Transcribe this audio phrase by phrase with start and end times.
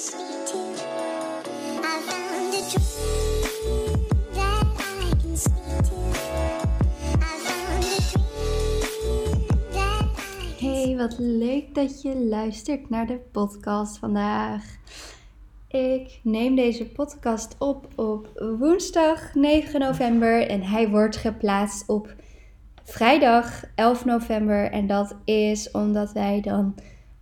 [0.00, 0.12] Hey,
[10.96, 14.64] wat leuk dat je luistert naar de podcast vandaag.
[15.68, 18.28] Ik neem deze podcast op op
[18.58, 22.14] woensdag 9 november en hij wordt geplaatst op
[22.84, 24.70] vrijdag 11 november.
[24.70, 26.74] En dat is omdat wij dan,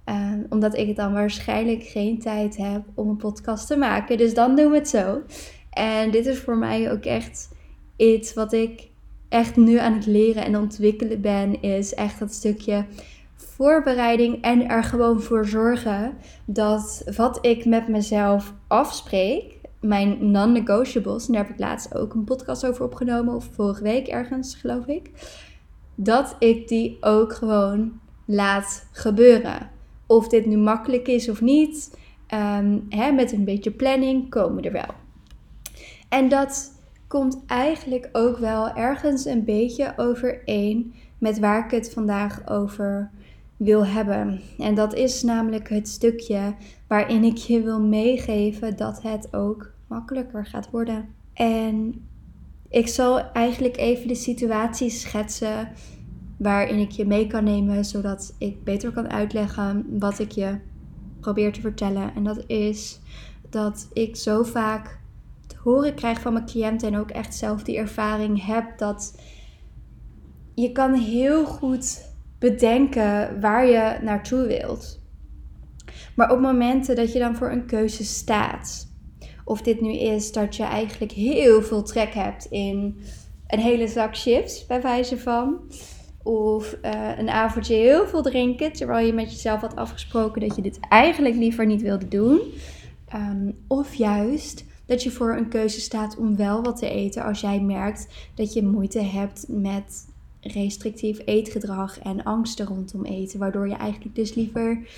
[0.09, 4.19] eh, omdat ik dan waarschijnlijk geen tijd heb om een podcast te maken.
[4.19, 5.21] Dus dan doen we het zo.
[5.71, 7.49] En dit is voor mij ook echt
[7.97, 8.89] iets wat ik
[9.29, 12.85] echt nu aan het leren en ontwikkelen ben, is echt dat stukje
[13.37, 21.33] voorbereiding en er gewoon voor zorgen dat wat ik met mezelf afspreek, mijn non-negotiables, en
[21.33, 25.11] daar heb ik laatst ook een podcast over opgenomen, of vorige week ergens, geloof ik,
[25.95, 29.77] dat ik die ook gewoon laat gebeuren.
[30.09, 34.73] Of dit nu makkelijk is of niet, ehm, hè, met een beetje planning komen er
[34.73, 34.95] wel.
[36.09, 36.73] En dat
[37.09, 43.11] komt eigenlijk ook wel ergens een beetje overeen met waar ik het vandaag over
[43.57, 44.41] wil hebben.
[44.59, 46.55] En dat is namelijk het stukje
[46.87, 51.09] waarin ik je wil meegeven dat het ook makkelijker gaat worden.
[51.33, 52.07] En
[52.69, 55.69] ik zal eigenlijk even de situatie schetsen
[56.39, 60.59] waarin ik je mee kan nemen, zodat ik beter kan uitleggen wat ik je
[61.21, 62.15] probeer te vertellen.
[62.15, 63.01] En dat is
[63.51, 65.01] dat ik zo vaak
[65.47, 69.21] te horen krijg van mijn cliënten en ook echt zelf die ervaring heb dat
[70.55, 72.07] je kan heel goed
[72.39, 75.01] bedenken waar je naartoe wilt.
[76.15, 78.93] Maar op momenten dat je dan voor een keuze staat,
[79.45, 82.99] of dit nu is dat je eigenlijk heel veel trek hebt in
[83.47, 85.61] een hele zak chips, bij wijze van,
[86.23, 90.63] of eh, een avondje heel veel drinken, terwijl je met jezelf had afgesproken dat je
[90.63, 92.41] dit eigenlijk liever niet wilde doen.
[93.09, 97.41] Ehm, of juist dat je voor een keuze staat om wel wat te eten als
[97.41, 100.07] jij merkt dat je moeite hebt met
[100.41, 104.89] restrictief eetgedrag en angsten rondom eten, waardoor je eigenlijk dus liever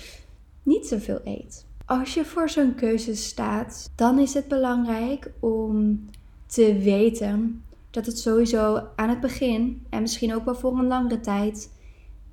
[0.63, 1.65] niet zoveel eet.
[1.85, 6.05] Als je voor zo'n keuze staat, dan is het belangrijk om
[6.45, 11.19] te weten dat het sowieso aan het begin en misschien ook wel voor een langere
[11.19, 11.71] tijd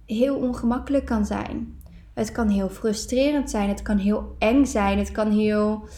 [0.07, 1.77] heel ongemakkelijk kan zijn.
[2.15, 5.89] Het kan heel frustrerend zijn, het kan heel eng zijn, het kan heel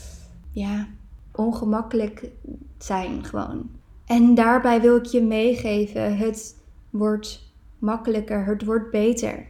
[0.50, 0.88] ja,
[1.32, 2.30] ongemakkelijk
[2.78, 3.70] zijn gewoon.
[4.06, 6.56] En daarbij wil ik je meegeven, het
[6.90, 9.46] wordt makkelijker, het wordt beter.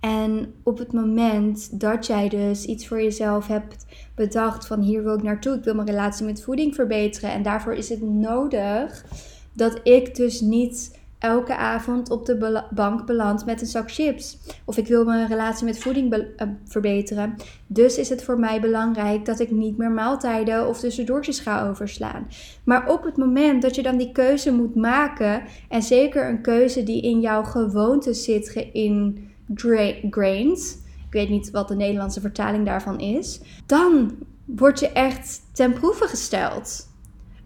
[0.00, 5.14] En op het moment dat jij dus iets voor jezelf hebt bedacht van hier wil
[5.14, 9.04] ik naartoe, ik wil mijn relatie met voeding verbeteren en daarvoor is het nodig
[9.52, 14.38] dat ik dus niet elke avond op de bank beland met een zak chips.
[14.64, 17.34] Of ik wil mijn relatie met voeding uh, verbeteren.
[17.66, 22.26] Dus is het voor mij belangrijk dat ik niet meer maaltijden of tussendoortjes ga overslaan.
[22.64, 26.82] Maar op het moment dat je dan die keuze moet maken, en zeker een keuze
[26.82, 30.74] die in jouw gewoonte zit in grains.
[31.06, 33.40] Ik weet niet wat de Nederlandse vertaling daarvan is.
[33.66, 34.12] Dan
[34.44, 36.88] word je echt ten proeve gesteld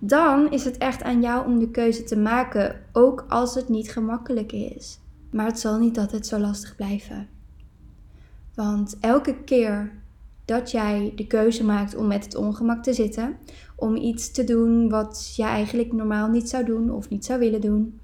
[0.07, 3.91] dan is het echt aan jou om de keuze te maken, ook als het niet
[3.91, 4.99] gemakkelijk is.
[5.31, 7.29] Maar het zal niet altijd zo lastig blijven.
[8.55, 9.93] Want elke keer
[10.45, 13.37] dat jij de keuze maakt om met het ongemak te zitten,
[13.77, 17.61] om iets te doen wat je eigenlijk normaal niet zou doen of niet zou willen
[17.61, 18.01] doen,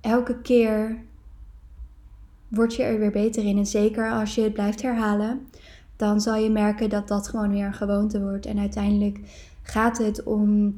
[0.00, 1.04] elke keer
[2.48, 3.58] word je er weer beter in.
[3.58, 5.48] En zeker als je het blijft herhalen,
[5.96, 8.46] dan zal je merken dat dat gewoon weer een gewoonte wordt.
[8.46, 9.20] En uiteindelijk
[9.62, 10.76] gaat het om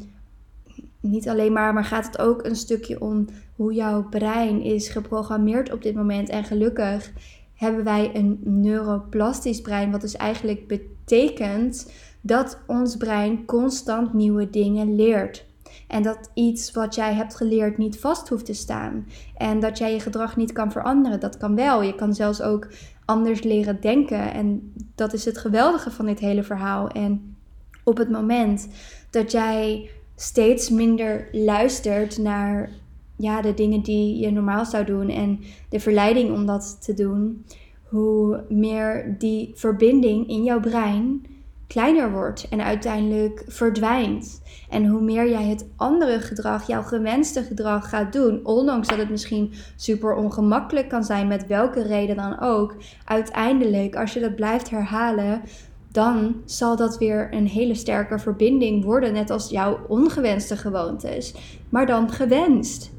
[1.01, 3.27] niet alleen maar, maar gaat het ook een stukje om
[3.57, 6.29] hoe jouw brein is geprogrammeerd op dit moment.
[6.29, 7.13] En gelukkig
[7.55, 14.95] hebben wij een neuroplastisch brein, wat dus eigenlijk betekent dat ons brein constant nieuwe dingen
[14.97, 15.49] leert.
[15.87, 19.07] En dat iets wat jij hebt geleerd niet vast hoeft te staan.
[19.37, 21.21] En dat jij je gedrag niet kan veranderen.
[21.21, 21.83] Dat kan wel.
[21.83, 22.69] Je kan zelfs ook
[23.05, 24.33] anders leren denken.
[24.33, 26.89] En dat is het geweldige van dit hele verhaal.
[26.89, 27.37] En
[27.85, 28.69] op het moment
[29.11, 32.71] dat jij steeds minder luistert naar
[33.17, 37.45] ja, de dingen die je normaal zou doen en de verleiding om dat te doen,
[37.89, 41.27] hoe meer die verbinding in jouw brein
[41.71, 44.43] kleiner wordt en uiteindelijk verdwijnt.
[44.69, 49.11] En hoe meer jij het andere gedrag, jouw gewenste gedrag gaat doen, ondanks dat het
[49.11, 54.71] misschien super ongemakkelijk kan zijn, met welke reden dan ook, uiteindelijk, als je dat blijft
[54.71, 55.43] herhalen,
[55.93, 61.35] dan zal dat weer een hele sterke verbinding worden, net als jouw ongewenste gewoontes,
[61.69, 62.91] maar dan gewenst.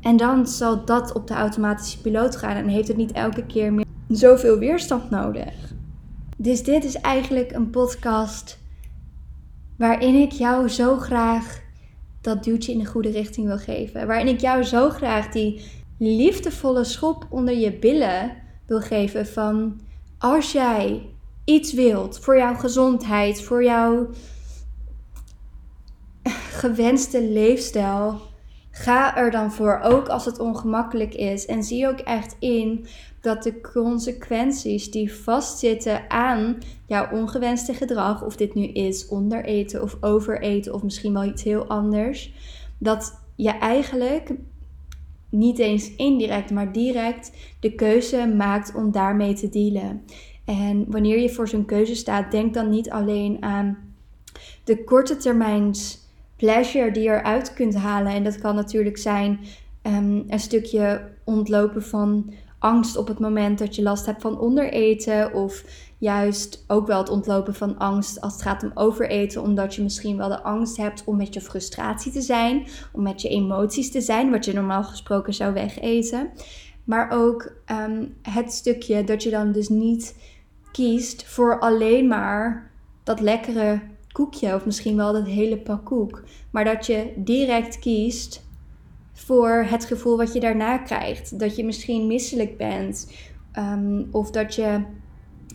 [0.00, 3.72] En dan zal dat op de automatische piloot gaan en heeft het niet elke keer
[3.72, 5.63] meer zoveel weerstand nodig.
[6.44, 8.58] Dus dit is eigenlijk een podcast
[9.78, 11.60] waarin ik jou zo graag
[12.20, 14.06] dat duwtje in de goede richting wil geven.
[14.06, 15.62] Waarin ik jou zo graag die
[15.98, 18.32] liefdevolle schop onder je billen
[18.66, 19.80] wil geven van
[20.18, 21.08] als jij
[21.44, 24.08] iets wilt voor jouw gezondheid, voor jouw
[26.60, 28.20] gewenste leefstijl,
[28.70, 31.46] ga er dan voor, ook als het ongemakkelijk is.
[31.46, 32.86] En zie ook echt in
[33.24, 39.96] dat de consequenties die vastzitten aan jouw ongewenste gedrag, of dit nu is ondereten of
[40.00, 42.32] overeten of misschien wel iets heel anders,
[42.78, 44.32] dat je eigenlijk
[45.28, 50.04] niet eens indirect, maar direct de keuze maakt om daarmee te dealen.
[50.44, 53.78] En wanneer je voor zo'n keuze staat, denk dan niet alleen aan
[54.64, 55.98] de korte termijns
[56.36, 58.12] pleasure die je eruit kunt halen.
[58.12, 59.40] En dat kan natuurlijk zijn
[59.82, 62.32] ehm, een stukje ontlopen van
[62.64, 65.34] angst op het moment dat je last hebt van ondereten.
[65.34, 65.64] Of
[65.98, 69.42] juist ook wel het ontlopen van angst als het gaat om overeten.
[69.42, 72.66] Omdat je misschien wel de angst hebt om met je frustratie te zijn.
[72.92, 74.30] Om met je emoties te zijn.
[74.30, 76.30] Wat je normaal gesproken zou wegeten.
[76.84, 80.16] Maar ook ehm, het stukje dat je dan dus niet
[80.72, 82.70] kiest voor alleen maar
[83.02, 83.80] dat lekkere
[84.12, 84.54] koekje.
[84.54, 86.22] Of misschien wel dat hele pak koek.
[86.50, 88.44] Maar dat je direct kiest
[89.14, 91.38] voor het gevoel wat je daarna krijgt.
[91.38, 93.12] Dat je misschien misselijk bent.
[93.52, 94.82] ehm, of dat je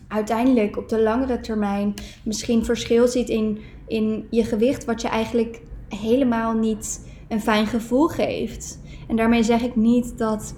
[0.08, 5.60] uiteindelijk op de langere termijn misschien verschil ziet in, in je gewicht, wat je eigenlijk
[5.88, 8.80] helemaal niet een fijn gevoel geeft.
[9.08, 10.54] En daarmee zeg ik niet dat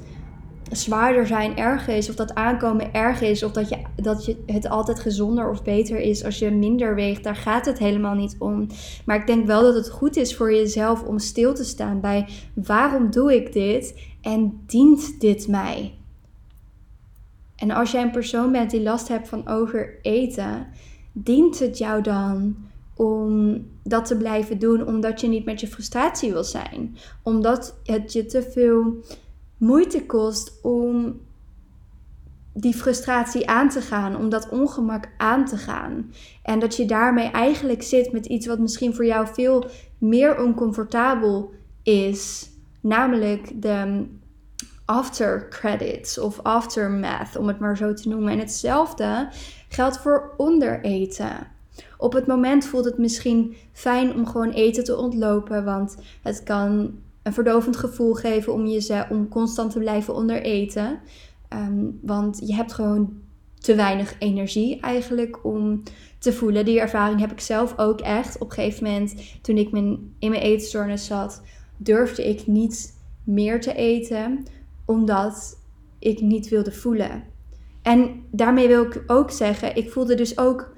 [0.73, 4.69] zwaarder zijn erg is, of dat aankomen erg is, of dat, je, dat je het
[4.69, 7.25] altijd gezonder of beter is als je minder weegt.
[7.25, 8.67] Daar gaat het helemaal niet om.
[9.05, 12.29] Maar ik denk wel dat het goed is voor jezelf om stil te staan bij
[12.55, 15.95] waarom doe ik dit en dient dit mij?
[17.57, 20.67] En als jij een persoon bent die last hebt van overeten,
[21.13, 22.57] dient het jou dan
[22.95, 26.97] om dat te blijven doen omdat je niet met je frustratie wil zijn?
[27.23, 29.03] Omdat het je te veel
[29.63, 31.21] moeite kost om
[32.55, 36.13] die frustratie aan te gaan, om dat ongemak aan te gaan.
[36.43, 39.65] En dat je daarmee eigenlijk zit met iets wat misschien voor jou veel
[39.99, 42.51] meer oncomfortabel is,
[42.81, 44.07] namelijk de
[44.85, 48.33] after credits of aftermath, om het maar zo te noemen.
[48.33, 49.29] En hetzelfde
[49.69, 51.47] geldt voor ondereten.
[51.99, 56.95] Op het moment voelt het misschien fijn om gewoon eten te ontlopen, want het kan
[57.23, 61.01] een verdovend gevoel geven om, jezelf, om constant te blijven ondereten.
[61.49, 63.21] Ehm, want je hebt gewoon
[63.59, 65.83] te weinig energie eigenlijk om
[66.19, 66.65] te voelen.
[66.65, 68.39] Die ervaring heb ik zelf ook echt.
[68.39, 69.73] Op een gegeven moment, toen ik
[70.19, 71.43] in mijn eetstoornis zat,
[71.77, 74.47] durfde ik niet meer te eten,
[74.85, 75.61] omdat
[75.99, 77.25] ik niet wilde voelen.
[77.83, 80.75] En daarmee wil ik ook zeggen, ik voelde dus ook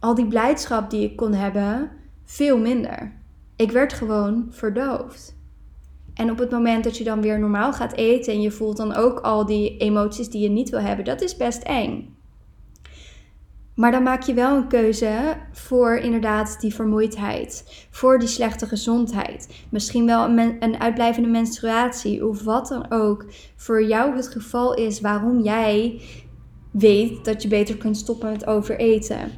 [0.00, 1.90] al die blijdschap die ik kon hebben,
[2.24, 3.12] veel minder.
[3.56, 5.35] Ik werd gewoon verdoofd.
[6.16, 8.94] En op het moment dat je dan weer normaal gaat eten en je voelt dan
[8.94, 12.16] ook al die emoties die je niet wil hebben, dat is best eng.
[13.74, 19.48] Maar dan maak je wel een keuze voor inderdaad die vermoeidheid, voor die slechte gezondheid.
[19.68, 23.24] Misschien wel een, een uitblijvende menstruatie of wat dan ook
[23.56, 26.00] voor jou het geval is waarom jij
[26.70, 29.32] weet dat je beter kunt stoppen met overeten.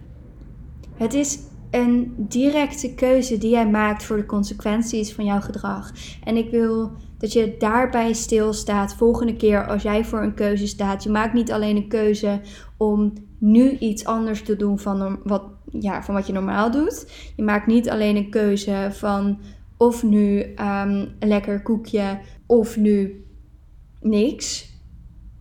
[0.94, 1.38] Het is
[1.70, 5.92] een directe keuze die jij maakt voor de consequenties van jouw gedrag.
[6.25, 11.02] En ik wil dat je daarbij stilstaat volgende keer als jij voor een keuze staat.
[11.02, 12.40] Je maakt niet alleen een keuze
[12.76, 17.06] om nu iets anders te doen van wat, ja, van wat je normaal doet.
[17.37, 19.40] Je maakt niet alleen een keuze van
[19.76, 23.25] of nu ehm, een lekker koekje of nu
[24.00, 24.76] niks.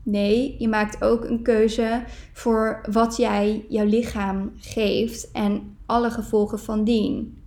[0.03, 2.03] Nee, je maakt ook een keuze
[2.34, 7.41] voor wat jij jouw lichaam geeft en alle gevolgen van dien.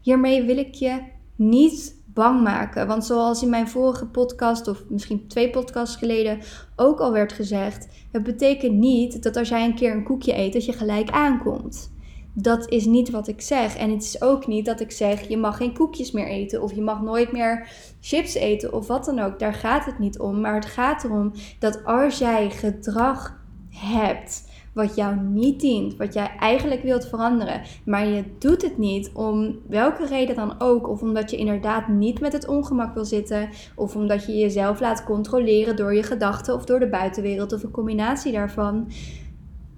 [0.00, 1.02] Hiermee wil ik je
[1.36, 6.38] niet bang maken, want zoals in mijn vorige podcast of misschien twee podcasts geleden
[6.76, 10.52] ook al werd gezegd, het betekent niet dat als jij een keer een koekje eet
[10.52, 11.94] dat je gelijk aankomt.
[12.38, 13.76] Dat is niet wat ik zeg.
[13.76, 16.62] En het is ook niet dat ik zeg: je mag geen koekjes meer eten.
[16.62, 17.68] Of je mag nooit meer
[18.00, 18.72] chips eten.
[18.72, 19.38] Of wat dan ook.
[19.38, 20.40] Daar gaat het niet om.
[20.40, 23.40] Maar het gaat erom dat als jij gedrag
[23.70, 24.44] hebt.
[24.76, 25.96] Wat jou niet dient.
[25.96, 27.62] wat jij eigenlijk wilt veranderen.
[27.84, 30.88] maar je doet het niet om welke reden dan ook.
[30.88, 33.48] Of omdat je inderdaad niet met het ongemak wil zitten.
[33.74, 36.54] Of omdat je jezelf laat controleren door je gedachten.
[36.54, 37.52] of door de buitenwereld.
[37.52, 38.90] of een combinatie daarvan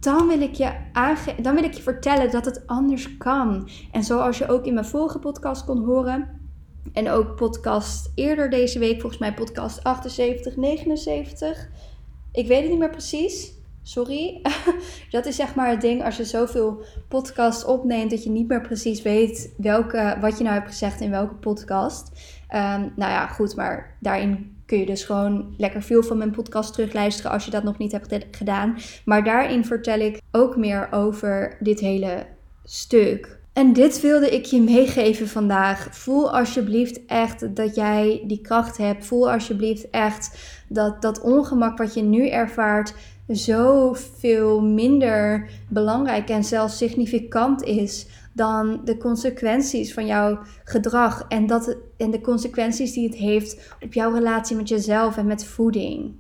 [0.01, 3.69] dan wil, ik je aange- dan wil ik je vertellen dat het anders kan.
[3.93, 6.29] En zoals je ook in mijn vorige podcast kon horen.
[6.93, 11.69] En ook podcast eerder deze week, volgens mij podcast 78, 79.
[12.33, 13.58] Ik weet het niet meer precies.
[13.89, 14.41] Sorry.
[15.11, 18.61] dat is zeg maar het ding als je zoveel podcast opneemt dat je niet meer
[18.61, 22.11] precies weet welke, wat je nou hebt gezegd in welke podcast.
[22.49, 26.73] Ehm, nou ja, goed, maar daarin kun je dus gewoon lekker veel van mijn podcast
[26.73, 28.77] terugluisteren als je dat nog niet hebt gedaan.
[29.05, 32.27] Maar daarin vertel ik ook meer over dit hele
[32.65, 33.39] stuk.
[33.53, 35.89] En dit wilde ik je meegeven vandaag.
[35.91, 39.07] Voel alsjeblieft echt dat jij die kracht hebt.
[39.07, 42.95] Voel alsjeblieft echt dat dat ongemak wat je nu ervaart
[43.29, 51.77] zoveel minder belangrijk en zelfs significant is dan de consequenties van jouw gedrag en, dat,
[51.97, 56.15] en de consequenties die het heeft op jouw relatie met jezelf en met voeding.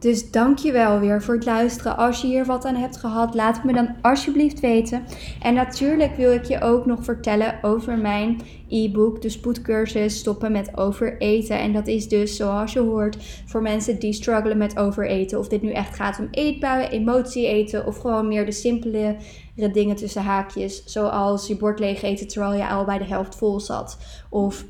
[0.00, 1.96] Dus dank je wel weer voor het luisteren.
[1.96, 5.04] Als je hier wat aan hebt gehad, laat het me dan alsjeblieft weten.
[5.42, 10.76] En natuurlijk wil ik je ook nog vertellen over mijn e-book, de spoedcursus Stoppen met
[10.76, 11.58] Overeten.
[11.58, 13.16] En dat is dus, zoals je hoort,
[13.46, 15.38] voor mensen die struggelen met overeten.
[15.38, 19.16] Of dit nu echt gaat om eetbuien, emotie eten of gewoon meer de simpele
[19.72, 20.84] dingen tussen haakjes.
[20.84, 23.98] Zoals je bord leeg eten terwijl je al bij de helft vol zat.
[24.30, 24.64] Of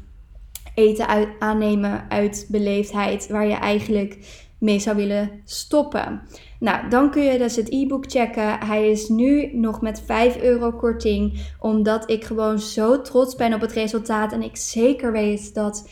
[0.75, 1.07] eten
[1.39, 4.19] aannemen uit beleefdheid waar je eigenlijk
[4.61, 6.23] mee zou willen stoppen.
[6.59, 8.67] Nou, dan kun je dus het e-book checken.
[8.67, 13.61] Hij is nu nog met 5 euro korting, omdat ik gewoon zo trots ben op
[13.61, 15.88] het resultaat en ik zeker weet dat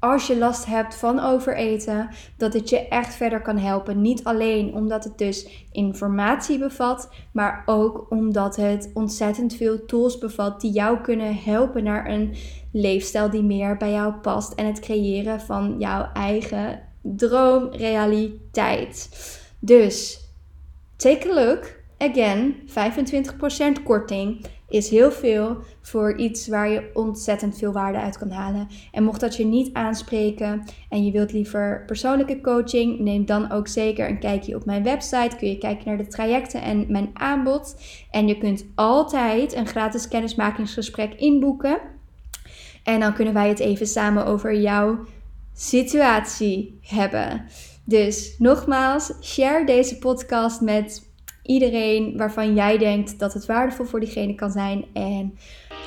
[0.00, 4.00] als je last hebt van overeten, dat het je echt verder kan helpen.
[4.00, 10.60] Niet alleen omdat het dus informatie bevat, maar ook omdat het ontzettend veel tools bevat
[10.60, 12.34] die jou kunnen helpen naar een
[12.72, 19.08] leefstijl die meer bij jou past en het creëren van jouw eigen droomrealiteit.
[19.58, 20.20] Dus
[20.96, 21.76] take a look.
[21.98, 28.30] Again, 25% korting is heel veel voor iets waar je ontzettend veel waarde uit kan
[28.30, 28.68] halen.
[28.92, 33.68] En mocht dat je niet aanspreken en je wilt liever persoonlijke coaching, neem dan ook
[33.68, 35.36] zeker een kijkje op mijn website.
[35.36, 37.76] Kun je kijken naar de trajecten en mijn aanbod.
[38.10, 41.80] En je kunt altijd een gratis kennismakingsgesprek inboeken.
[42.84, 44.98] En dan kunnen wij het even samen over jouw
[45.58, 47.46] situatie hebben.
[47.84, 51.10] Dus nogmaals, share deze podcast met
[51.42, 54.84] iedereen waarvan jij denkt dat het waardevol voor diegene kan zijn.
[54.92, 55.38] En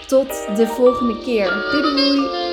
[0.07, 1.69] tot de volgende keer.
[1.71, 2.50] Doei doei!